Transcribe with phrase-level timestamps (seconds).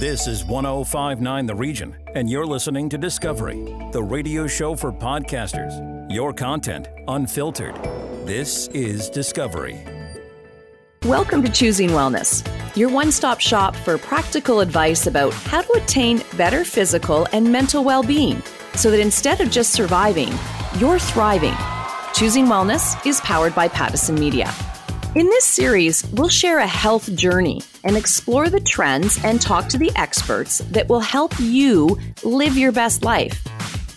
[0.00, 6.10] This is 1059 The Region, and you're listening to Discovery, the radio show for podcasters.
[6.12, 7.76] Your content unfiltered.
[8.26, 9.86] This is Discovery.
[11.04, 12.44] Welcome to Choosing Wellness,
[12.76, 17.84] your one stop shop for practical advice about how to attain better physical and mental
[17.84, 18.42] well being
[18.74, 20.32] so that instead of just surviving,
[20.76, 21.54] you're thriving.
[22.14, 24.52] Choosing Wellness is powered by Pattison Media.
[25.14, 29.78] In this series, we'll share a health journey and explore the trends and talk to
[29.78, 33.46] the experts that will help you live your best life.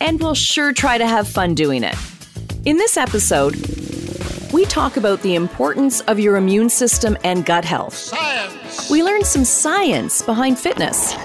[0.00, 1.96] And we'll sure try to have fun doing it.
[2.66, 3.56] In this episode,
[4.52, 7.94] we talk about the importance of your immune system and gut health.
[7.94, 8.88] Science!
[8.88, 11.16] We learn some science behind fitness.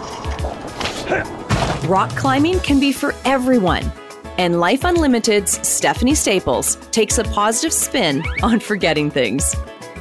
[1.85, 3.91] Rock climbing can be for everyone.
[4.39, 9.55] And Life Unlimited's Stephanie Staples takes a positive spin on forgetting things.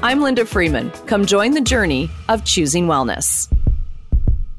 [0.05, 0.91] I'm Linda Freeman.
[1.07, 3.49] Come join the journey of choosing wellness.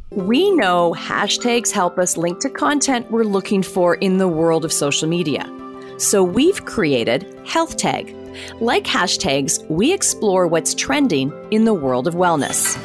[0.09, 4.71] We know hashtags help us link to content we're looking for in the world of
[4.71, 5.51] social media.
[5.97, 8.15] So we've created Health Tag.
[8.61, 12.77] Like hashtags, we explore what's trending in the world of wellness.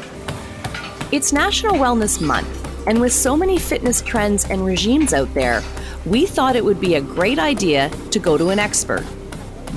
[1.13, 5.63] It's National Wellness Month, and with so many fitness trends and regimes out there,
[6.05, 9.05] we thought it would be a great idea to go to an expert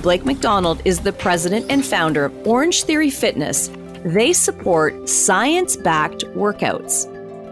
[0.01, 3.71] Blake McDonald is the president and founder of Orangetheory Fitness.
[4.05, 7.07] They support science backed workouts.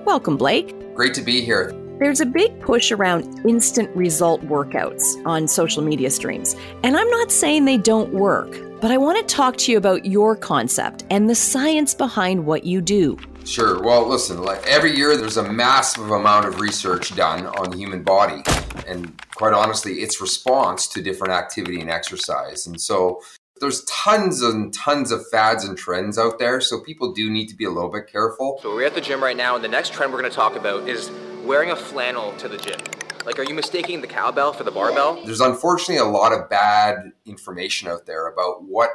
[0.05, 0.75] Welcome, Blake.
[0.95, 1.73] Great to be here.
[2.01, 6.57] There's a big push around instant result workouts on social media streams.
[6.83, 10.07] And I'm not saying they don't work, but I want to talk to you about
[10.07, 13.19] your concept and the science behind what you do.
[13.45, 13.83] Sure.
[13.83, 18.03] Well, listen, like every year there's a massive amount of research done on the human
[18.03, 18.43] body
[18.87, 22.67] and quite honestly its response to different activity and exercise.
[22.67, 23.21] And so
[23.61, 27.57] there's tons and tons of fads and trends out there, so people do need to
[27.57, 28.59] be a little bit careful.
[28.63, 30.57] So we're at the gym right now and the next trend we're going to talk
[30.57, 31.11] about is
[31.45, 32.79] wearing a flannel to the gym.
[33.27, 35.23] Like, are you mistaking the cowbell for the barbell?
[35.25, 38.91] There's unfortunately a lot of bad information out there about what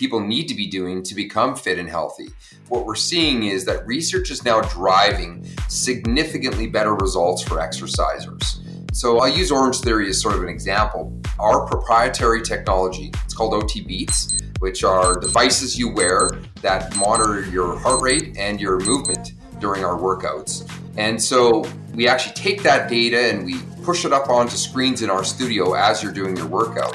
[0.00, 2.30] people need to be doing to become fit and healthy.
[2.70, 8.64] What we're seeing is that research is now driving significantly better results for exercisers.
[8.94, 11.12] So I'll use Orangetheory as sort of an example.
[11.38, 16.30] Our proprietary technology, it's called OT Beats, which are devices you wear
[16.62, 20.68] that monitor your heart rate and your movement during our workouts.
[20.96, 25.10] And so we actually take that data and we push it up onto screens in
[25.10, 26.94] our studio as you're doing your workout.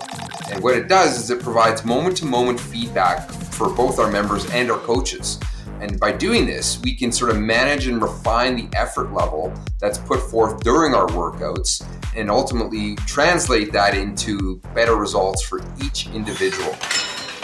[0.51, 4.49] And what it does is it provides moment to moment feedback for both our members
[4.51, 5.39] and our coaches.
[5.81, 9.97] And by doing this, we can sort of manage and refine the effort level that's
[9.97, 16.75] put forth during our workouts and ultimately translate that into better results for each individual.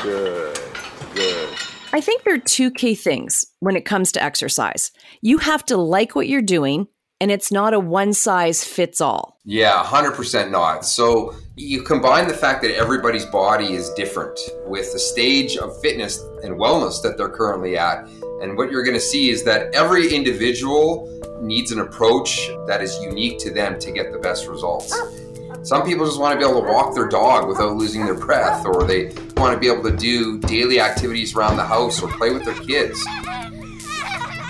[0.01, 0.57] Good,
[1.13, 1.49] good.
[1.93, 4.91] I think there are two key things when it comes to exercise.
[5.21, 6.87] You have to like what you're doing
[7.19, 9.37] and it's not a one size fits all.
[9.43, 10.85] Yeah, 100% not.
[10.85, 16.19] So you combine the fact that everybody's body is different with the stage of fitness
[16.43, 18.07] and wellness that they're currently at.
[18.41, 21.07] And what you're going to see is that every individual
[21.41, 24.91] needs an approach that is unique to them to get the best results.
[24.93, 25.11] Ah,
[25.63, 28.65] Some people just want to be able to walk their dog without losing their breath,
[28.65, 32.31] or they want to be able to do daily activities around the house or play
[32.31, 33.03] with their kids.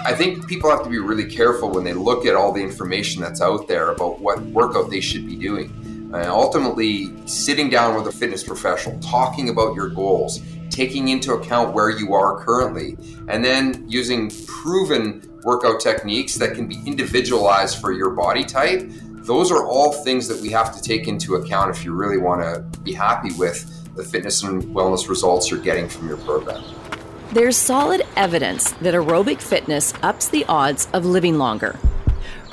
[0.03, 3.21] I think people have to be really careful when they look at all the information
[3.21, 6.09] that's out there about what workout they should be doing.
[6.13, 10.39] Uh, ultimately, sitting down with a fitness professional, talking about your goals,
[10.69, 12.97] taking into account where you are currently,
[13.27, 18.89] and then using proven workout techniques that can be individualized for your body type.
[19.23, 22.41] Those are all things that we have to take into account if you really want
[22.41, 26.63] to be happy with the fitness and wellness results you're getting from your program.
[27.31, 31.77] There's solid evidence that aerobic fitness ups the odds of living longer.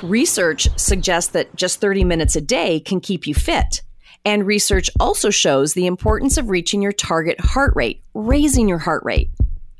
[0.03, 3.81] Research suggests that just 30 minutes a day can keep you fit.
[4.23, 9.03] And research also shows the importance of reaching your target heart rate, raising your heart
[9.03, 9.31] rate.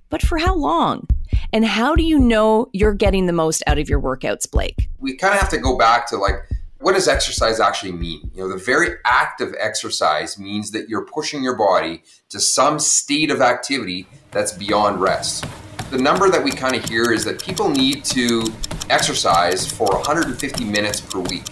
[0.10, 1.08] But for how long?
[1.54, 4.90] And how do you know you're getting the most out of your workouts, Blake?
[4.98, 6.36] We kind of have to go back to like,
[6.80, 8.31] what does exercise actually mean?
[8.34, 12.80] You know, the very act of exercise means that you're pushing your body to some
[12.80, 15.46] state of activity that's beyond rest.
[15.92, 18.46] The number that we kind of hear is that people need to
[18.90, 21.44] exercise for 150 minutes per week.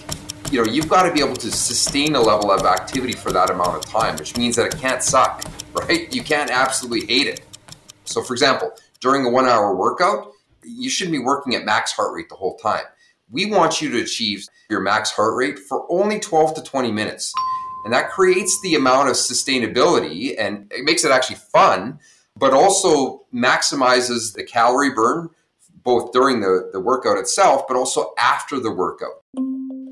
[0.49, 3.49] You know, you've got to be able to sustain a level of activity for that
[3.49, 6.13] amount of time, which means that it can't suck, right?
[6.13, 7.41] You can't absolutely hate it.
[8.05, 8.71] So, for example,
[9.01, 10.31] during a one hour workout,
[10.63, 12.85] you shouldn't be working at max heart rate the whole time.
[13.29, 17.33] We want you to achieve your max heart rate for only 12 to 20 minutes.
[17.83, 21.99] And that creates the amount of sustainability and it makes it actually fun,
[22.37, 25.29] but also maximizes the calorie burn
[25.83, 29.23] both during the, the workout itself, but also after the workout.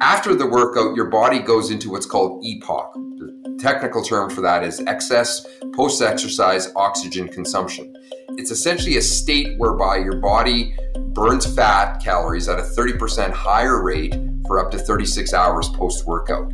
[0.02, 3.15] After the workout, your body goes into what's called EPOC.
[3.59, 5.45] Technical term for that is excess
[5.75, 7.95] post exercise oxygen consumption.
[8.38, 10.75] It's essentially a state whereby your body
[11.13, 14.15] burns fat calories at a 30% higher rate
[14.47, 16.51] for up to 36 hours post workout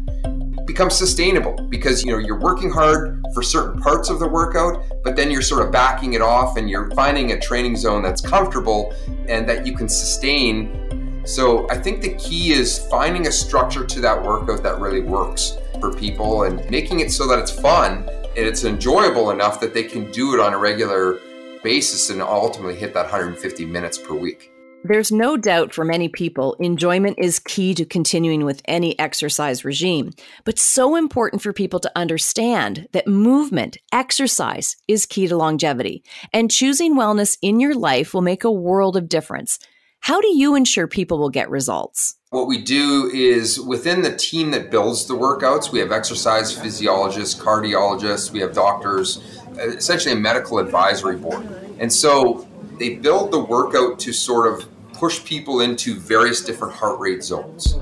[0.66, 5.16] becomes sustainable because you know you're working hard for certain parts of the workout but
[5.16, 8.94] then you're sort of backing it off and you're finding a training zone that's comfortable
[9.28, 11.24] and that you can sustain.
[11.26, 15.58] So i think the key is finding a structure to that workout that really works
[15.82, 18.08] for people and making it so that it's fun
[18.38, 21.20] and it's enjoyable enough that they can do it on a regular
[21.64, 24.52] basis and ultimately hit that 150 minutes per week
[24.84, 30.12] there's no doubt for many people, enjoyment is key to continuing with any exercise regime,
[30.44, 36.04] but so important for people to understand that movement, exercise, is key to longevity,
[36.34, 39.60] and choosing wellness in your life will make a world of difference.
[40.00, 42.16] How do you ensure people will get results?
[42.32, 47.38] What we do is within the team that builds the workouts, we have exercise physiologists,
[47.38, 49.22] cardiologists, we have doctors,
[49.60, 51.46] uh, essentially a medical advisory board.
[51.78, 52.48] And so
[52.80, 57.76] they build the workout to sort of push people into various different heart rate zones.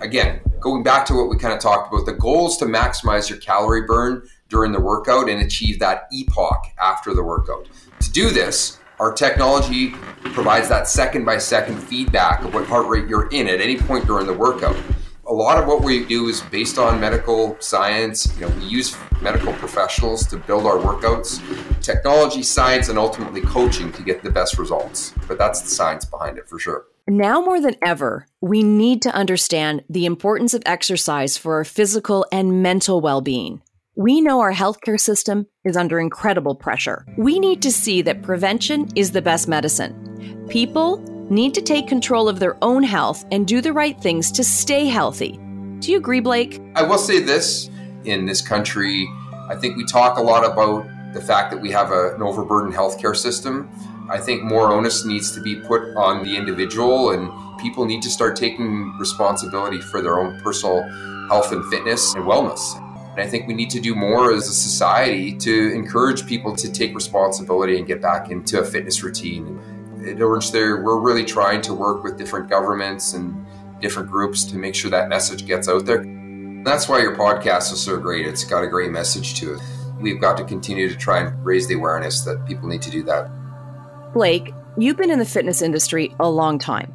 [0.00, 3.30] Again, going back to what we kind of talked about, the goal is to maximize
[3.30, 7.68] your calorie burn during the workout and achieve that EPOC after the workout.
[8.00, 9.90] To do this, our technology
[10.32, 14.06] provides that second by second feedback of what heart rate you're in at any point
[14.06, 14.76] during the workout
[15.26, 18.34] a lot of what we do is based on medical science.
[18.38, 21.40] You know, we use medical professionals to build our workouts,
[21.80, 25.14] technology, science, and ultimately coaching to get the best results.
[25.28, 26.86] But that's the science behind it for sure.
[27.08, 32.26] Now more than ever, we need to understand the importance of exercise for our physical
[32.30, 33.62] and mental well being.
[33.94, 37.04] We know our healthcare system is under incredible pressure.
[37.18, 40.46] We need to see that prevention is the best medicine.
[40.48, 40.96] People
[41.28, 44.86] need to take control of their own health and do the right things to stay
[44.86, 45.38] healthy.
[45.80, 46.62] Do you agree, Blake?
[46.74, 47.68] I will say this
[48.04, 49.06] in this country,
[49.50, 52.72] I think we talk a lot about the fact that we have a, an overburdened
[52.72, 53.68] healthcare system.
[54.08, 57.30] I think more onus needs to be put on the individual, and
[57.60, 60.82] people need to start taking responsibility for their own personal
[61.28, 62.81] health and fitness and wellness.
[63.12, 66.72] And I think we need to do more as a society to encourage people to
[66.72, 69.60] take responsibility and get back into a fitness routine
[70.06, 73.46] at Orange there, we're really trying to work with different governments and
[73.80, 76.04] different groups to make sure that message gets out there.
[76.64, 78.26] That's why your podcast is so great.
[78.26, 79.60] It's got a great message to it.
[80.00, 83.02] We've got to continue to try and raise the awareness that people need to do
[83.04, 83.30] that.
[84.12, 86.92] Blake, you've been in the fitness industry a long time.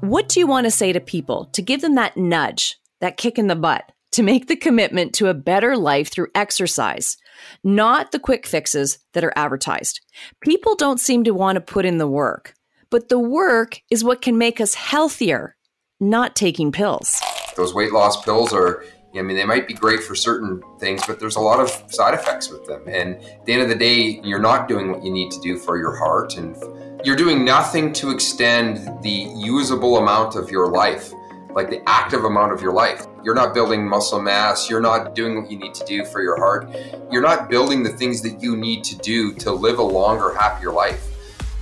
[0.00, 3.38] What do you want to say to people to give them that nudge, that kick
[3.38, 7.16] in the butt, to make the commitment to a better life through exercise?
[7.62, 10.00] not the quick fixes that are advertised.
[10.40, 12.54] People don't seem to want to put in the work,
[12.90, 15.56] but the work is what can make us healthier,
[16.00, 17.20] not taking pills.
[17.56, 18.84] Those weight loss pills are
[19.16, 22.12] I mean, they might be great for certain things, but there's a lot of side
[22.12, 22.82] effects with them.
[22.86, 25.58] And at the end of the day, you're not doing what you need to do
[25.58, 26.54] for your heart, and
[27.04, 31.10] you're doing nothing to extend the usable amount of your life
[31.54, 33.06] like the active amount of your life.
[33.24, 34.70] You're not building muscle mass.
[34.70, 36.70] You're not doing what you need to do for your heart.
[37.10, 40.72] You're not building the things that you need to do to live a longer, happier
[40.72, 41.04] life.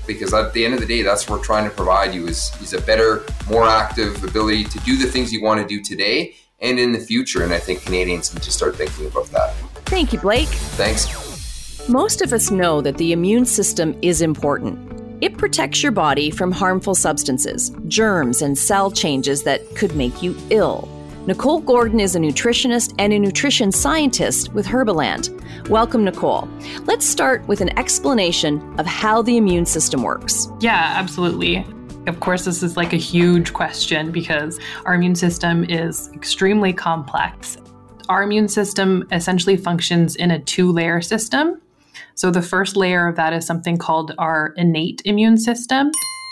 [0.06, 2.52] Because at the end of the day, that's what we're trying to provide you is,
[2.60, 6.36] is a better, more active ability to do the things you want to do today
[6.60, 7.42] and in the future.
[7.42, 9.54] And I think Canadians need to start thinking about that.
[9.86, 10.48] Thank you, Blake.
[10.48, 11.88] Thanks.
[11.88, 14.95] Most of us know that the immune system is important.
[15.22, 20.36] It protects your body from harmful substances, germs, and cell changes that could make you
[20.50, 20.88] ill.
[21.26, 25.68] Nicole Gordon is a nutritionist and a nutrition scientist with Herbaland.
[25.70, 26.46] Welcome, Nicole.
[26.84, 30.48] Let's start with an explanation of how the immune system works.
[30.60, 31.64] Yeah, absolutely.
[32.06, 37.56] Of course, this is like a huge question because our immune system is extremely complex.
[38.10, 41.60] Our immune system essentially functions in a two layer system.
[42.14, 45.90] So the first layer of that is something called our innate immune system.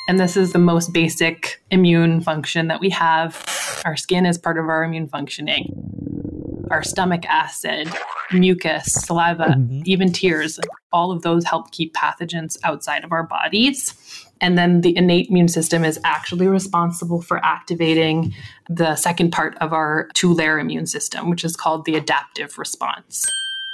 [0.09, 3.83] And this is the most basic immune function that we have.
[3.85, 6.67] Our skin is part of our immune functioning.
[6.71, 7.89] Our stomach acid,
[8.33, 9.83] mucus, saliva, mm-hmm.
[9.85, 10.61] even tears,
[10.93, 13.95] all of those help keep pathogens outside of our bodies.
[14.41, 18.35] And then the innate immune system is actually responsible for activating
[18.69, 23.25] the second part of our two layer immune system, which is called the adaptive response.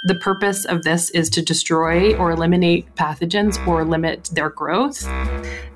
[0.03, 5.07] The purpose of this is to destroy or eliminate pathogens or limit their growth.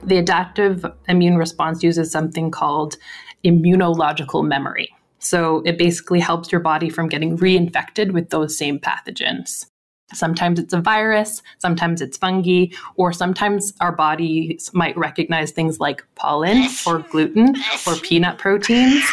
[0.04, 2.98] The adaptive immune response uses something called
[3.44, 4.96] immunological memory.
[5.20, 9.68] So it basically helps your body from getting reinfected with those same pathogens.
[10.14, 16.04] Sometimes it's a virus, sometimes it's fungi, or sometimes our bodies might recognize things like
[16.16, 17.56] pollen or gluten
[17.88, 19.04] or peanut proteins.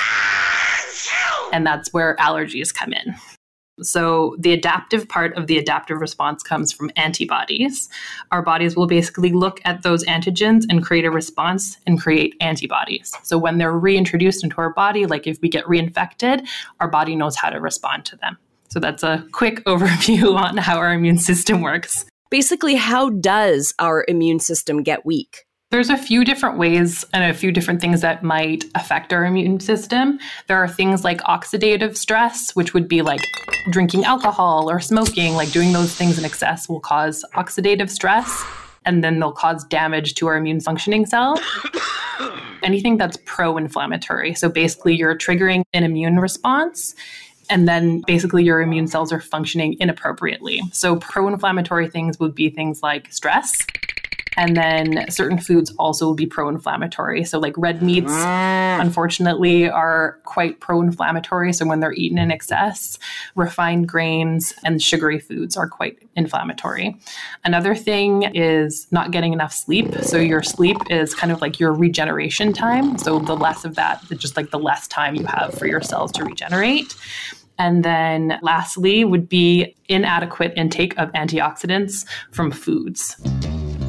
[1.53, 3.15] And that's where allergies come in.
[3.81, 7.89] So, the adaptive part of the adaptive response comes from antibodies.
[8.31, 13.13] Our bodies will basically look at those antigens and create a response and create antibodies.
[13.23, 16.47] So, when they're reintroduced into our body, like if we get reinfected,
[16.81, 18.37] our body knows how to respond to them.
[18.69, 22.05] So, that's a quick overview on how our immune system works.
[22.31, 25.47] Basically, how does our immune system get weak?
[25.73, 29.59] There's a few different ways and a few different things that might affect our immune
[29.59, 30.19] system.
[30.47, 33.23] There are things like oxidative stress, which would be like
[33.71, 38.45] drinking alcohol or smoking, like doing those things in excess will cause oxidative stress
[38.85, 41.41] and then they'll cause damage to our immune functioning cells.
[42.63, 44.35] Anything that's pro inflammatory.
[44.35, 46.95] So basically, you're triggering an immune response
[47.49, 50.61] and then basically your immune cells are functioning inappropriately.
[50.73, 53.57] So, pro inflammatory things would be things like stress,
[54.37, 57.25] and then certain foods also will be pro inflammatory.
[57.25, 58.81] So, like red meats, mm.
[58.81, 61.53] unfortunately, are quite pro inflammatory.
[61.53, 62.99] So, when they're eaten in excess,
[63.35, 66.99] refined grains and sugary foods are quite inflammatory.
[67.45, 69.95] Another thing is not getting enough sleep.
[70.03, 72.99] So, your sleep is kind of like your regeneration time.
[72.99, 76.13] So, the less of that, just like the less time you have for your cells
[76.13, 76.95] to regenerate.
[77.59, 83.17] And then lastly, would be inadequate intake of antioxidants from foods.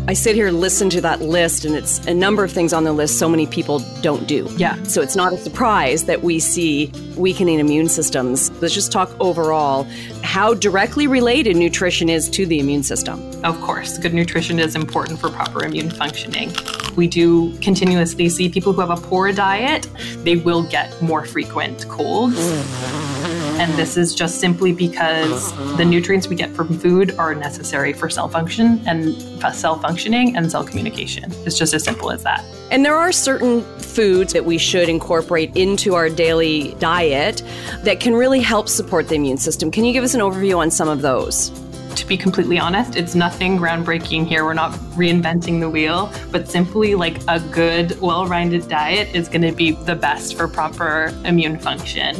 [0.05, 2.91] I sit here, listen to that list, and it's a number of things on the
[2.91, 4.49] list so many people don't do.
[4.57, 4.81] Yeah.
[4.83, 8.51] So it's not a surprise that we see weakening immune systems.
[8.61, 9.87] Let's just talk overall
[10.21, 13.21] how directly related nutrition is to the immune system.
[13.45, 16.53] Of course, good nutrition is important for proper immune functioning.
[16.97, 21.87] We do continuously see people who have a poor diet, they will get more frequent
[21.87, 22.35] colds.
[22.35, 23.02] Mm-hmm.
[23.59, 28.09] And this is just simply because the nutrients we get from food are necessary for
[28.09, 29.15] cell function and
[29.55, 31.31] cell functioning and cell communication.
[31.45, 32.43] It's just as simple as that.
[32.71, 37.43] And there are certain foods that we should incorporate into our daily diet
[37.83, 39.71] that can really help support the immune system.
[39.71, 41.51] Can you give us an overview on some of those?
[41.95, 44.43] To be completely honest, it's nothing groundbreaking here.
[44.45, 49.41] We're not reinventing the wheel, but simply like a good, well rounded diet is going
[49.43, 52.15] to be the best for proper immune function.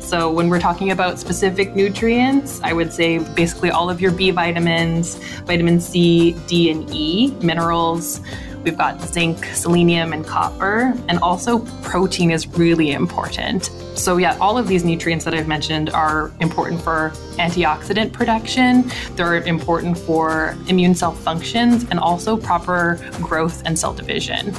[0.00, 4.30] So, when we're talking about specific nutrients, I would say basically all of your B
[4.30, 8.20] vitamins, vitamin C, D, and E, minerals.
[8.68, 10.92] We've got zinc, selenium, and copper.
[11.08, 13.70] And also, protein is really important.
[13.94, 18.84] So, yeah, all of these nutrients that I've mentioned are important for antioxidant production.
[19.16, 24.54] They're important for immune cell functions and also proper growth and cell division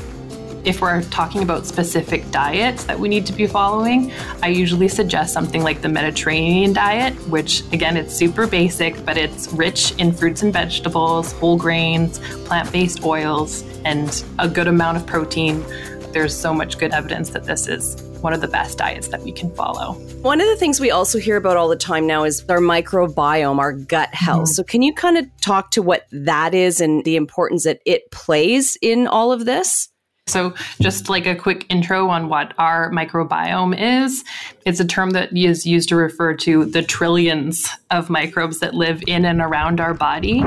[0.65, 4.11] if we're talking about specific diets that we need to be following,
[4.43, 9.51] I usually suggest something like the Mediterranean diet, which again, it's super basic, but it's
[9.53, 15.05] rich in fruits and vegetables, whole grains, plant based oils, and a good amount of
[15.05, 15.63] protein.
[16.11, 19.31] There's so much good evidence that this is one of the best diets that we
[19.31, 19.93] can follow.
[20.21, 23.59] One of the things we also hear about all the time now is our microbiome,
[23.59, 24.49] our gut health.
[24.49, 24.53] Mm-hmm.
[24.53, 28.09] So, can you kind of talk to what that is and the importance that it
[28.11, 29.88] plays in all of this?
[30.29, 34.23] So, just like a quick intro on what our microbiome is,
[34.65, 39.01] it's a term that is used to refer to the trillions of microbes that live
[39.07, 40.43] in and around our body.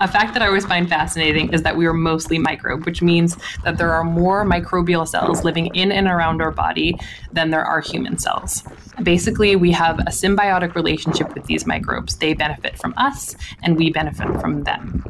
[0.00, 3.36] A fact that I always find fascinating is that we are mostly microbe, which means
[3.64, 6.96] that there are more microbial cells living in and around our body
[7.32, 8.62] than there are human cells.
[9.02, 12.16] Basically, we have a symbiotic relationship with these microbes.
[12.16, 15.02] They benefit from us, and we benefit from them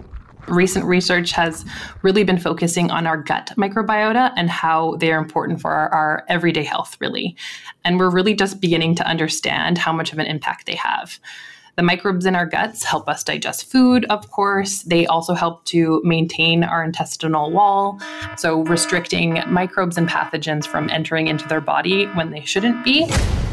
[0.48, 1.64] recent research has
[2.02, 6.24] really been focusing on our gut microbiota and how they are important for our, our,
[6.28, 7.36] everyday health, really.
[7.84, 11.18] And we're really just beginning to understand how much of an impact they have.
[11.76, 14.82] The microbes in our guts help us digest food, of course.
[14.82, 18.00] They also help to maintain our intestinal wall,
[18.36, 23.08] so restricting microbes and pathogens from entering into their body when they shouldn't be.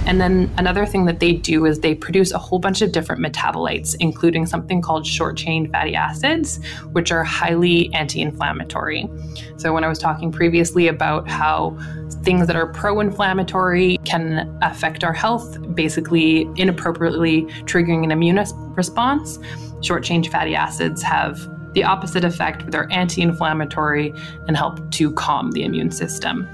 [0.05, 3.21] And then another thing that they do is they produce a whole bunch of different
[3.21, 6.59] metabolites, including something called short chain fatty acids,
[6.91, 9.09] which are highly anti inflammatory.
[9.57, 11.77] So, when I was talking previously about how
[12.23, 18.43] things that are pro inflammatory can affect our health, basically inappropriately triggering an immune
[18.75, 19.39] response.
[19.81, 22.71] Short chain fatty acids have the opposite effect.
[22.71, 24.13] They're anti inflammatory
[24.47, 26.47] and help to calm the immune system.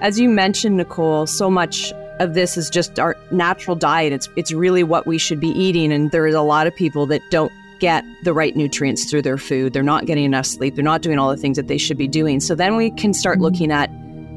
[0.00, 4.12] As you mentioned, Nicole, so much of this is just our natural diet.
[4.12, 5.92] It's, it's really what we should be eating.
[5.92, 9.38] And there is a lot of people that don't get the right nutrients through their
[9.38, 9.72] food.
[9.72, 10.76] They're not getting enough sleep.
[10.76, 12.38] They're not doing all the things that they should be doing.
[12.38, 13.90] So then we can start looking at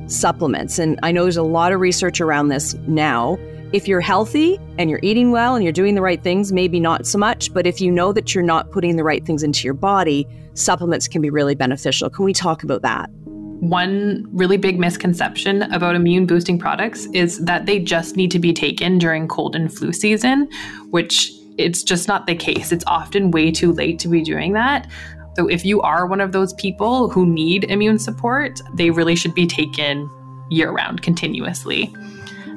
[0.07, 0.79] supplements.
[0.79, 3.37] And I know there's a lot of research around this now.
[3.71, 7.05] If you're healthy and you're eating well and you're doing the right things, maybe not
[7.05, 7.53] so much.
[7.53, 11.07] But if you know that you're not putting the right things into your body, supplements
[11.07, 12.09] can be really beneficial.
[12.09, 13.09] Can we talk about that?
[13.59, 18.53] One really big misconception about immune boosting products is that they just need to be
[18.53, 20.49] taken during cold and flu season,
[20.91, 22.71] which it's just not the case.
[22.71, 24.87] It's often way too late to be doing that.
[25.35, 29.33] So if you are one of those people who need immune support, they really should
[29.33, 30.09] be taken
[30.49, 31.93] year round continuously.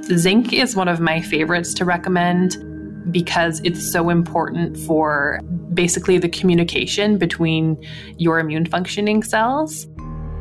[0.04, 2.56] Zinc is one of my favorites to recommend
[3.12, 5.40] because it's so important for
[5.74, 7.76] basically the communication between
[8.16, 9.86] your immune functioning cells.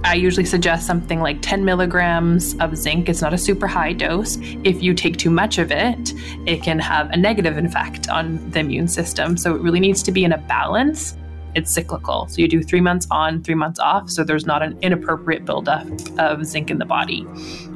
[0.08, 3.10] I usually suggest something like 10 milligrams of zinc.
[3.10, 4.38] It's not a super high dose.
[4.64, 6.14] If you take too much of it,
[6.46, 9.36] it can have a negative effect on the immune system.
[9.36, 11.18] So it really needs to be in a balance
[11.58, 12.28] it's cyclical.
[12.28, 14.12] So you do three months on, three months off.
[14.12, 15.88] So there's not an inappropriate buildup
[16.20, 17.26] of zinc in the body.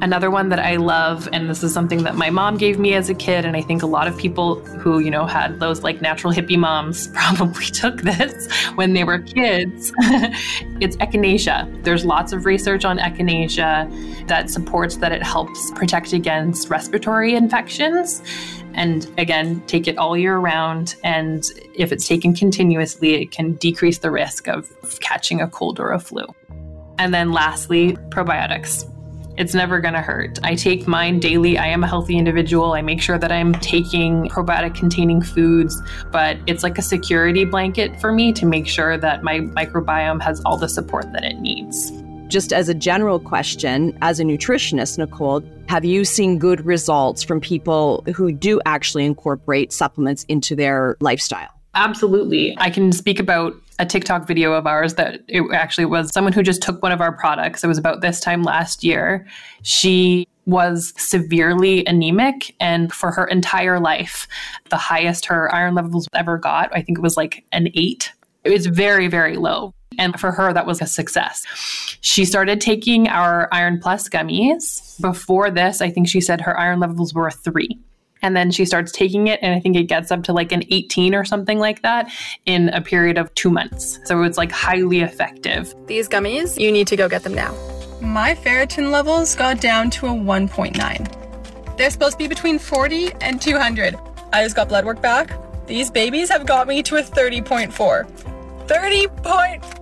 [0.00, 3.10] Another one that I love, and this is something that my mom gave me as
[3.10, 6.00] a kid, and I think a lot of people who, you know, had those like
[6.00, 9.92] natural hippie moms probably took this when they were kids.
[10.80, 11.82] it's echinacea.
[11.82, 18.22] There's lots of research on echinacea that supports that it helps protect against respiratory infections.
[18.74, 20.96] And again, take it all year round.
[21.04, 25.92] And if it's taken continuously, it can decrease the risk of catching a cold or
[25.92, 26.24] a flu.
[26.98, 28.88] And then lastly, probiotics.
[29.38, 30.38] It's never going to hurt.
[30.42, 31.56] I take mine daily.
[31.56, 32.74] I am a healthy individual.
[32.74, 37.98] I make sure that I'm taking probiotic containing foods, but it's like a security blanket
[37.98, 41.90] for me to make sure that my microbiome has all the support that it needs.
[42.32, 47.42] Just as a general question, as a nutritionist, Nicole, have you seen good results from
[47.42, 51.50] people who do actually incorporate supplements into their lifestyle?
[51.74, 52.56] Absolutely.
[52.56, 56.42] I can speak about a TikTok video of ours that it actually was someone who
[56.42, 57.62] just took one of our products.
[57.62, 59.26] It was about this time last year.
[59.60, 64.26] She was severely anemic and for her entire life,
[64.70, 68.10] the highest her iron levels ever got, I think it was like an eight.
[68.42, 69.74] It was very, very low.
[69.98, 71.44] And for her, that was a success.
[72.00, 75.00] She started taking our Iron Plus gummies.
[75.00, 77.78] Before this, I think she said her iron levels were a three.
[78.22, 80.62] And then she starts taking it, and I think it gets up to like an
[80.70, 82.08] 18 or something like that
[82.46, 83.98] in a period of two months.
[84.04, 85.74] So it's like highly effective.
[85.86, 87.52] These gummies, you need to go get them now.
[88.00, 91.76] My ferritin levels got down to a 1.9.
[91.76, 93.96] They're supposed to be between 40 and 200.
[94.32, 95.32] I just got blood work back.
[95.66, 98.68] These babies have got me to a 30.4.
[98.68, 99.81] 30 point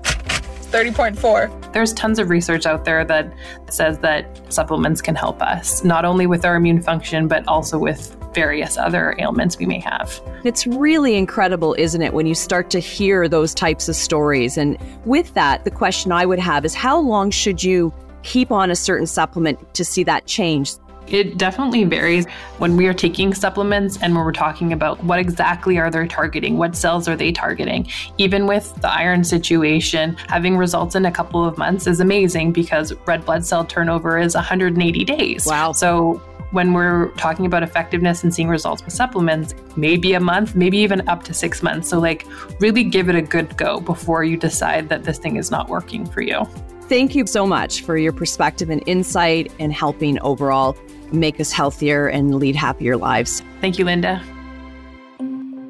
[0.70, 1.72] 30.4.
[1.72, 3.32] There's tons of research out there that
[3.68, 8.16] says that supplements can help us, not only with our immune function, but also with
[8.34, 10.20] various other ailments we may have.
[10.44, 14.56] It's really incredible, isn't it, when you start to hear those types of stories?
[14.56, 18.70] And with that, the question I would have is how long should you keep on
[18.70, 20.74] a certain supplement to see that change?
[21.08, 22.26] It definitely varies
[22.58, 26.56] when we are taking supplements and when we're talking about what exactly are they targeting,
[26.56, 27.88] what cells are they targeting.
[28.18, 32.92] Even with the iron situation, having results in a couple of months is amazing because
[33.06, 35.46] red blood cell turnover is 180 days.
[35.46, 35.72] Wow.
[35.72, 40.78] So when we're talking about effectiveness and seeing results with supplements, maybe a month, maybe
[40.78, 41.88] even up to six months.
[41.88, 42.26] So, like,
[42.60, 46.04] really give it a good go before you decide that this thing is not working
[46.06, 46.46] for you.
[46.90, 50.76] Thank you so much for your perspective and insight and helping overall
[51.12, 53.44] make us healthier and lead happier lives.
[53.60, 54.20] Thank you, Linda.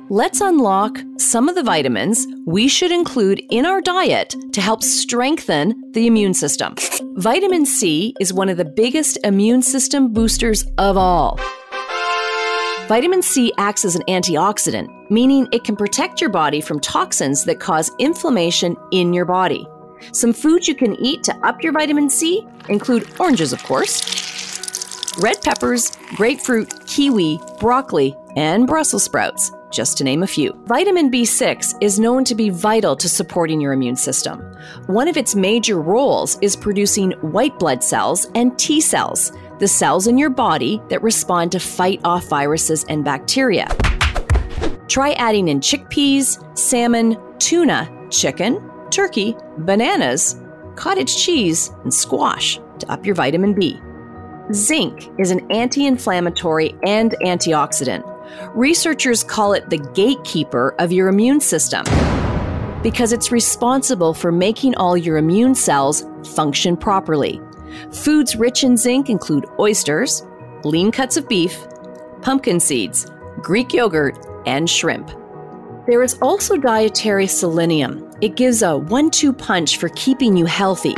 [0.09, 5.93] Let's unlock some of the vitamins we should include in our diet to help strengthen
[5.93, 6.75] the immune system.
[7.17, 11.39] Vitamin C is one of the biggest immune system boosters of all.
[12.89, 17.61] Vitamin C acts as an antioxidant, meaning it can protect your body from toxins that
[17.61, 19.67] cause inflammation in your body.
[20.13, 25.43] Some foods you can eat to up your vitamin C include oranges, of course, red
[25.43, 30.53] peppers, grapefruit, kiwi, broccoli, and Brussels sprouts, just to name a few.
[30.67, 34.41] Vitamin B6 is known to be vital to supporting your immune system.
[34.87, 40.07] One of its major roles is producing white blood cells and T cells, the cells
[40.07, 43.69] in your body that respond to fight off viruses and bacteria.
[44.89, 50.40] Try adding in chickpeas, salmon, tuna, chicken, turkey, bananas,
[50.76, 53.81] cottage cheese, and squash to up your vitamin B.
[54.53, 58.05] Zinc is an anti inflammatory and antioxidant.
[58.55, 61.85] Researchers call it the gatekeeper of your immune system
[62.83, 67.40] because it's responsible for making all your immune cells function properly.
[67.92, 70.24] Foods rich in zinc include oysters,
[70.64, 71.66] lean cuts of beef,
[72.22, 73.07] pumpkin seeds,
[73.42, 75.11] Greek yogurt, and shrimp.
[75.87, 78.11] There is also dietary selenium.
[78.21, 80.95] It gives a one two punch for keeping you healthy.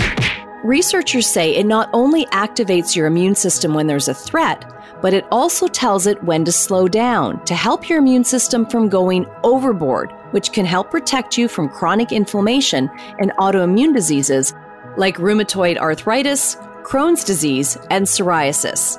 [0.64, 4.64] Researchers say it not only activates your immune system when there's a threat,
[5.00, 8.88] but it also tells it when to slow down to help your immune system from
[8.88, 12.90] going overboard, which can help protect you from chronic inflammation
[13.20, 14.52] and autoimmune diseases
[14.96, 18.98] like rheumatoid arthritis, Crohn's disease, and psoriasis.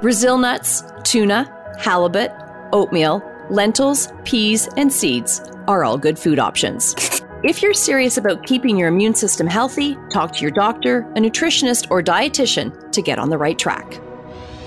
[0.00, 2.32] Brazil nuts, tuna, halibut,
[2.72, 6.94] oatmeal, lentils, peas, and seeds are all good food options.
[7.42, 11.90] If you're serious about keeping your immune system healthy, talk to your doctor, a nutritionist,
[11.90, 13.98] or dietitian to get on the right track.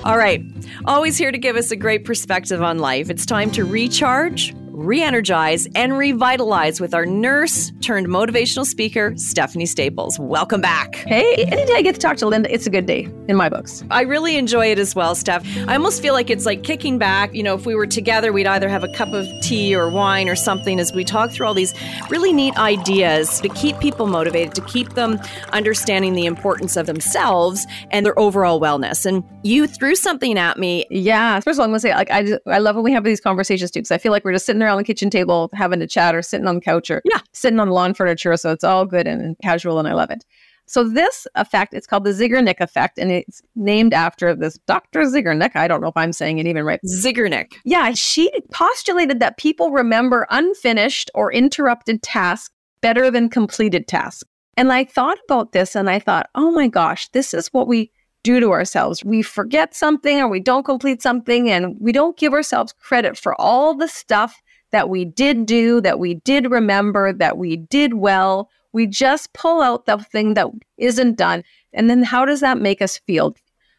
[0.03, 0.43] All right,
[0.85, 3.11] always here to give us a great perspective on life.
[3.11, 9.67] It's time to recharge, re energize, and revitalize with our nurse turned motivational speaker, Stephanie
[9.67, 10.17] Staples.
[10.19, 10.95] Welcome back.
[10.95, 13.49] Hey, any day I get to talk to Linda, it's a good day in my
[13.49, 13.83] books.
[13.91, 15.45] I really enjoy it as well, Steph.
[15.67, 17.33] I almost feel like it's like kicking back.
[17.35, 20.27] You know, if we were together, we'd either have a cup of tea or wine
[20.27, 21.73] or something as we talk through all these
[22.09, 25.19] really neat ideas to keep people motivated, to keep them
[25.51, 29.05] understanding the importance of themselves and their overall wellness.
[29.05, 30.85] And you threw something at me.
[30.89, 31.39] Yeah.
[31.41, 33.03] First of all, I'm going to say, like, I, just, I love when we have
[33.03, 35.81] these conversations too, because I feel like we're just sitting on the kitchen table having
[35.81, 37.19] a chat or sitting on the couch or yeah.
[37.33, 38.35] sitting on the lawn furniture.
[38.37, 40.25] So it's all good and, casual, and I love it.
[40.65, 45.01] So this effect, it's called the Zeigarnik effect, and it's named after this Dr.
[45.01, 45.55] Zeigarnik.
[45.55, 46.79] I don't know if I'm saying it even right.
[46.85, 47.53] Zeigarnik.
[47.65, 54.23] Yeah, she postulated that people remember unfinished or interrupted tasks better than completed tasks.
[54.55, 57.91] And I thought about this and I thought, oh my gosh, this is what we
[58.23, 59.03] do to ourselves.
[59.03, 63.39] We forget something or we don't complete something and we don't give ourselves credit for
[63.39, 64.41] all the stuff
[64.73, 68.49] that we did do, that we did remember, that we did well.
[68.73, 71.43] We just pull out the thing that isn't done.
[71.73, 73.35] And then how does that make us feel?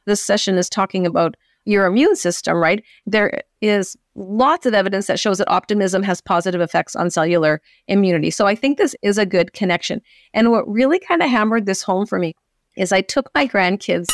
[0.07, 2.85] This session is talking about your immune system, right?
[3.07, 8.30] There is lots of evidence that shows that optimism has positive effects on cellular immunity.
[8.30, 10.00] So I think this is a good connection.
[10.33, 12.35] And what really kind of hammered this home for me
[12.76, 14.07] is I took my grandkids.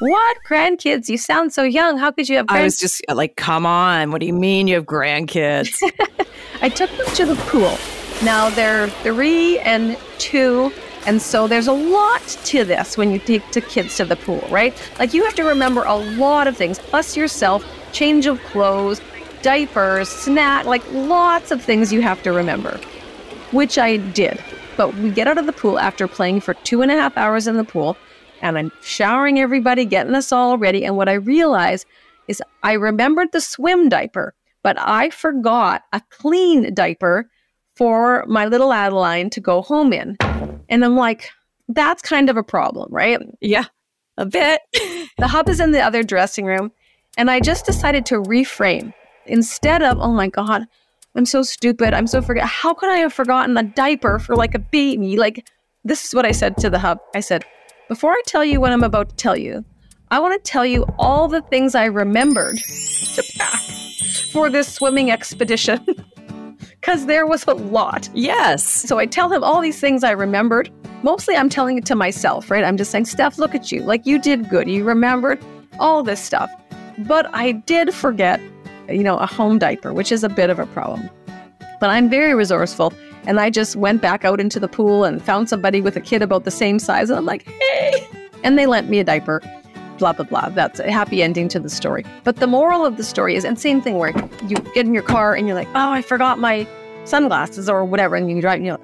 [0.00, 1.08] What grandkids?
[1.08, 1.98] You sound so young.
[1.98, 2.46] How could you have?
[2.46, 2.56] Grandkids?
[2.56, 4.10] I was just uh, like, come on.
[4.10, 5.74] What do you mean you have grandkids?
[6.62, 7.78] I took them to the pool.
[8.24, 10.72] Now they're three and two.
[11.06, 14.46] And so there's a lot to this when you take the kids to the pool,
[14.50, 14.74] right?
[14.98, 19.00] Like you have to remember a lot of things, plus yourself, change of clothes,
[19.40, 22.80] diapers, snack, like lots of things you have to remember,
[23.52, 24.42] which I did.
[24.76, 27.46] But we get out of the pool after playing for two and a half hours
[27.46, 27.96] in the pool,
[28.40, 30.84] and I'm showering everybody, getting us all ready.
[30.84, 31.86] And what I realized
[32.28, 37.28] is I remembered the swim diaper, but I forgot a clean diaper
[37.74, 40.16] for my little Adeline to go home in.
[40.68, 41.30] And I'm like,
[41.68, 43.20] that's kind of a problem, right?
[43.40, 43.66] Yeah,
[44.16, 44.60] a bit.
[45.18, 46.72] the hub is in the other dressing room.
[47.18, 48.92] And I just decided to reframe.
[49.26, 50.66] Instead of, oh my God,
[51.16, 51.94] I'm so stupid.
[51.94, 52.44] I'm so forget.
[52.44, 55.16] How could I have forgotten a diaper for like a baby?
[55.16, 55.48] Like,
[55.84, 56.98] this is what I said to the hub.
[57.14, 57.44] I said,
[57.88, 59.64] before I tell you what I'm about to tell you,
[60.10, 63.60] I want to tell you all the things I remembered to pack
[64.32, 65.84] for this swimming expedition.
[66.80, 68.08] Because there was a lot.
[68.14, 68.62] Yes.
[68.64, 70.70] So I tell him all these things I remembered.
[71.02, 72.62] Mostly I'm telling it to myself, right?
[72.62, 73.80] I'm just saying, Steph, look at you.
[73.82, 74.68] Like you did good.
[74.68, 75.44] You remembered
[75.80, 76.48] all this stuff.
[76.98, 78.40] But I did forget,
[78.88, 81.10] you know, a home diaper, which is a bit of a problem.
[81.80, 82.92] But I'm very resourceful.
[83.26, 86.22] And I just went back out into the pool and found somebody with a kid
[86.22, 87.10] about the same size.
[87.10, 88.08] And I'm like, hey.
[88.44, 89.42] And they lent me a diaper.
[89.98, 90.50] Blah, blah, blah.
[90.50, 92.04] That's a happy ending to the story.
[92.22, 94.12] But the moral of the story is, and same thing where
[94.46, 96.66] you get in your car and you're like, oh, I forgot my
[97.04, 98.14] sunglasses or whatever.
[98.14, 98.80] And you drive, and you know,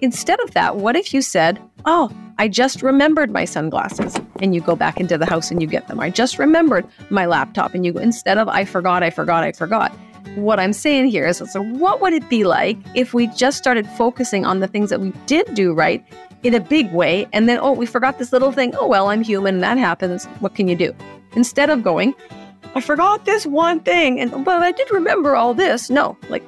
[0.00, 4.60] instead of that, what if you said, oh, I just remembered my sunglasses and you
[4.60, 6.00] go back into the house and you get them.
[6.00, 9.52] I just remembered my laptop and you go, instead of I forgot, I forgot, I
[9.52, 9.96] forgot.
[10.34, 13.88] What I'm saying here is, so what would it be like if we just started
[13.90, 16.04] focusing on the things that we did do right
[16.42, 18.74] in a big way and then, oh, we forgot this little thing.
[18.76, 19.60] Oh, well, I'm human.
[19.60, 20.26] That happens.
[20.40, 20.94] What can you do?
[21.34, 22.14] Instead of going,
[22.74, 25.88] I forgot this one thing and, but I did remember all this.
[25.88, 26.44] No, like,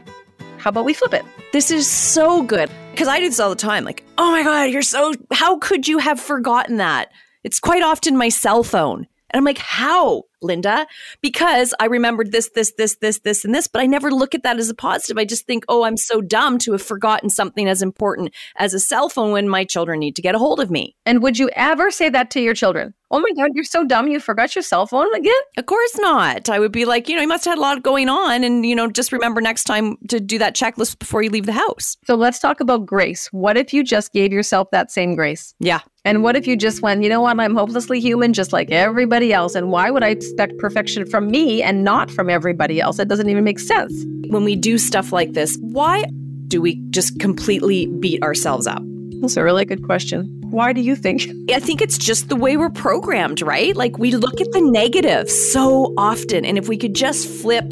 [0.58, 1.24] how about we flip it?
[1.52, 3.84] This is so good because I do this all the time.
[3.84, 7.10] Like, oh my God, you're so, how could you have forgotten that?
[7.44, 9.06] It's quite often my cell phone.
[9.30, 10.86] And I'm like, how, Linda?
[11.20, 14.42] Because I remembered this, this, this, this, this, and this, but I never look at
[14.42, 15.18] that as a positive.
[15.18, 18.80] I just think, oh, I'm so dumb to have forgotten something as important as a
[18.80, 20.96] cell phone when my children need to get a hold of me.
[21.06, 22.94] And would you ever say that to your children?
[23.10, 24.08] Oh my God, you're so dumb.
[24.08, 25.32] You forgot your cell phone again?
[25.56, 26.50] Of course not.
[26.50, 28.44] I would be like, you know, you must have had a lot going on.
[28.44, 31.52] And, you know, just remember next time to do that checklist before you leave the
[31.52, 31.96] house.
[32.04, 33.28] So let's talk about grace.
[33.32, 35.54] What if you just gave yourself that same grace?
[35.58, 35.80] Yeah.
[36.04, 39.32] And what if you just went, you know what, I'm hopelessly human just like everybody
[39.32, 39.54] else.
[39.54, 42.98] And why would I expect perfection from me and not from everybody else?
[42.98, 43.92] It doesn't even make sense.
[44.28, 46.04] When we do stuff like this, why
[46.48, 48.82] do we just completely beat ourselves up?
[49.20, 50.37] That's a really good question.
[50.50, 51.26] Why do you think?
[51.50, 53.76] I think it's just the way we're programmed, right?
[53.76, 56.44] Like we look at the negative so often.
[56.44, 57.70] And if we could just flip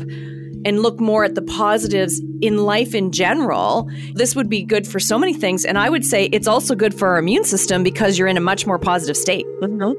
[0.67, 5.01] and look more at the positives in life in general, this would be good for
[5.01, 5.65] so many things.
[5.65, 8.43] And I would say it's also good for our immune system because you're in a
[8.43, 9.47] much more positive state.
[9.63, 9.93] Mm-hmm.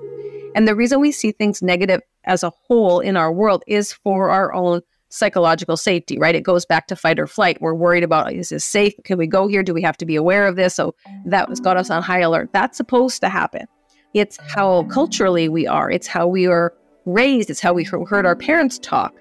[0.56, 4.30] And the reason we see things negative as a whole in our world is for
[4.30, 6.36] our own psychological safety, right?
[6.36, 7.62] It goes back to fight or flight.
[7.62, 8.94] We're worried about is this safe?
[9.04, 9.64] Can we go here?
[9.64, 10.76] Do we have to be aware of this?
[10.76, 12.50] So that has got us on high alert.
[12.54, 13.68] That's supposed to happen.
[14.14, 16.74] It's how culturally we are, it's how we are
[17.06, 19.14] raised, it's how we heard our parents talk.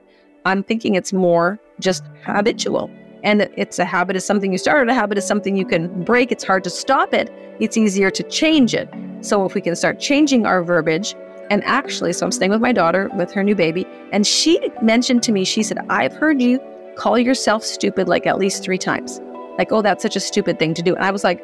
[0.44, 2.90] I'm thinking it's more just habitual.
[3.24, 6.30] And it's a habit is something you started, a habit is something you can break.
[6.30, 7.32] It's hard to stop it.
[7.58, 8.88] It's easier to change it.
[9.22, 11.16] So if we can start changing our verbiage,
[11.50, 15.22] and actually, so I'm staying with my daughter with her new baby, and she mentioned
[15.24, 16.60] to me, she said, I've heard you
[16.96, 19.20] call yourself stupid like at least three times.
[19.58, 20.94] Like, oh, that's such a stupid thing to do.
[20.94, 21.42] And I was like,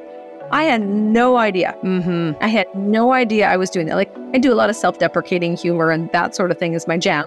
[0.51, 1.75] I had no idea.
[1.83, 2.43] Mm-hmm.
[2.43, 3.95] I had no idea I was doing that.
[3.95, 6.87] Like, I do a lot of self deprecating humor and that sort of thing is
[6.87, 7.25] my jam.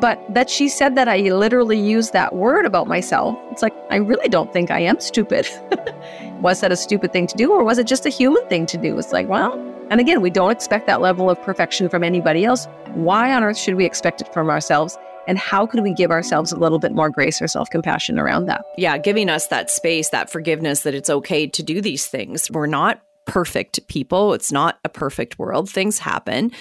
[0.00, 3.96] But that she said that I literally used that word about myself, it's like, I
[3.96, 5.48] really don't think I am stupid.
[6.40, 8.76] was that a stupid thing to do or was it just a human thing to
[8.76, 8.98] do?
[8.98, 9.54] It's like, well,
[9.90, 12.66] and again, we don't expect that level of perfection from anybody else.
[12.94, 14.98] Why on earth should we expect it from ourselves?
[15.28, 18.46] And how can we give ourselves a little bit more grace or self compassion around
[18.46, 18.64] that?
[18.76, 22.50] Yeah, giving us that space, that forgiveness that it's okay to do these things.
[22.50, 24.34] We're not perfect people.
[24.34, 25.68] It's not a perfect world.
[25.68, 26.52] Things happen,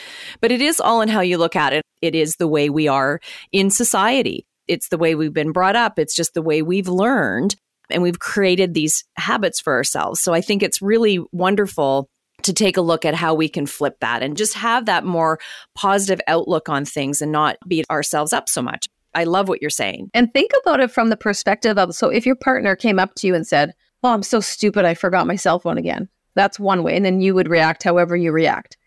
[0.42, 1.84] but it is all in how you look at it.
[2.02, 3.20] It is the way we are
[3.52, 4.46] in society.
[4.68, 6.00] It's the way we've been brought up.
[6.00, 7.56] It's just the way we've learned
[7.90, 10.22] and we've created these habits for ourselves.
[10.22, 12.10] So I think it's really wonderful
[12.44, 15.40] to take a look at how we can flip that and just have that more
[15.74, 18.88] positive outlook on things and not beat ourselves up so much.
[19.16, 20.12] I love what you're saying.
[20.14, 23.28] And think about it from the perspective of so if your partner came up to
[23.28, 26.08] you and said, Oh, I'm so stupid, I forgot my cell phone again.
[26.36, 26.96] That's one way.
[26.96, 28.78] And then you would react however you react.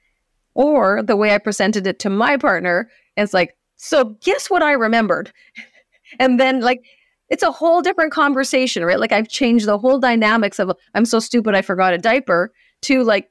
[0.54, 4.72] Or the way I presented it to my partner, it's like, So guess what I
[4.72, 5.32] remembered?
[6.20, 6.84] and then, like,
[7.30, 8.98] it's a whole different conversation, right?
[8.98, 13.02] Like, I've changed the whole dynamics of I'm so stupid, I forgot a diaper to
[13.04, 13.30] like,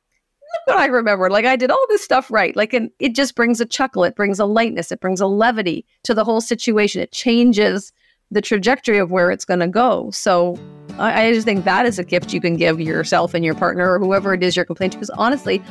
[0.58, 1.30] look what I remember.
[1.30, 2.56] Like I did all this stuff right.
[2.56, 4.04] Like, and it just brings a chuckle.
[4.04, 4.92] It brings a lightness.
[4.92, 7.02] It brings a levity to the whole situation.
[7.02, 7.92] It changes
[8.32, 10.12] the trajectory of where it's going to go.
[10.12, 10.60] So
[10.98, 13.94] I, I, just think that is a gift you can give yourself and your partner
[13.94, 14.98] or whoever it is you're complaining to.
[14.98, 15.64] Because honestly,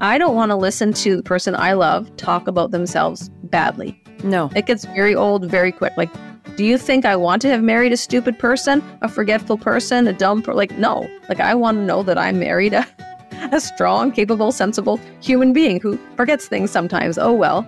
[0.00, 4.00] I don't want to listen to the person I love talk about themselves badly.
[4.24, 4.50] No.
[4.56, 5.96] It gets very old very quick.
[5.96, 6.10] Like,
[6.58, 10.12] do you think I want to have married a stupid person, a forgetful person, a
[10.12, 11.08] dumb per- like no.
[11.28, 12.84] Like I want to know that I married a
[13.52, 17.16] a strong, capable, sensible human being who forgets things sometimes.
[17.16, 17.64] Oh well.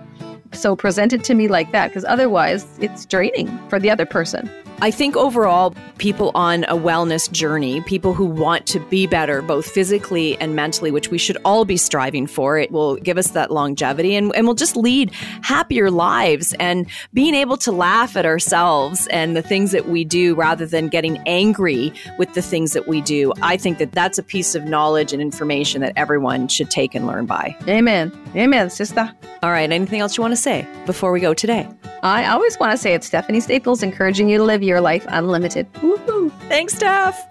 [0.51, 4.51] So present it to me like that because otherwise it's draining for the other person.
[4.83, 9.69] I think overall, people on a wellness journey, people who want to be better, both
[9.69, 13.51] physically and mentally, which we should all be striving for, it will give us that
[13.51, 15.11] longevity and, and we'll just lead
[15.43, 20.33] happier lives and being able to laugh at ourselves and the things that we do
[20.33, 23.31] rather than getting angry with the things that we do.
[23.43, 27.05] I think that that's a piece of knowledge and information that everyone should take and
[27.05, 27.55] learn by.
[27.67, 28.11] Amen.
[28.35, 29.13] Amen, sister.
[29.43, 29.71] All right.
[29.71, 31.69] Anything else you want to say before we go today?
[32.03, 35.67] I always want to say it's Stephanie Staples encouraging you to live your life unlimited.
[35.83, 36.29] Woo-hoo.
[36.47, 37.27] Thanks, Steph.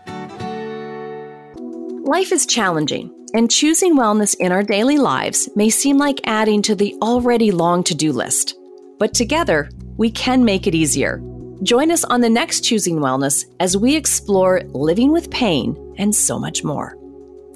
[2.05, 6.75] Life is challenging, and choosing wellness in our daily lives may seem like adding to
[6.75, 8.57] the already long to do list.
[8.99, 11.23] But together, we can make it easier.
[11.63, 16.39] Join us on the next Choosing Wellness as we explore living with pain and so
[16.39, 16.97] much more.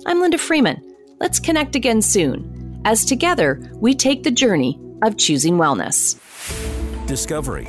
[0.07, 0.83] I'm Linda Freeman.
[1.21, 6.19] Let's connect again soon as together we take the journey of choosing wellness.
[7.07, 7.69] Discovery,